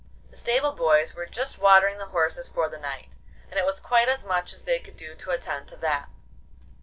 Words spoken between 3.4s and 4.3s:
and it was quite as